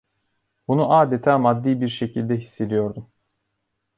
[0.67, 3.09] Bunu adeta maddi bir şekilde hissediyordum.